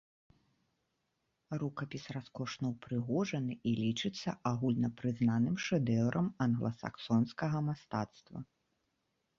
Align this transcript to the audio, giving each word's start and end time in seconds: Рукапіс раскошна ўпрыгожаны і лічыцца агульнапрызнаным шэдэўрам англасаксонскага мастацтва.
Рукапіс 1.63 2.07
раскошна 2.17 2.65
ўпрыгожаны 2.73 3.59
і 3.73 3.75
лічыцца 3.83 4.29
агульнапрызнаным 4.53 5.55
шэдэўрам 5.67 6.27
англасаксонскага 6.49 7.57
мастацтва. 7.71 8.37